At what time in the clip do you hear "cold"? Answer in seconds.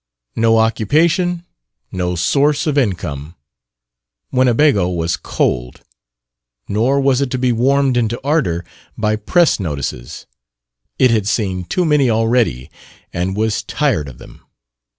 5.15-5.83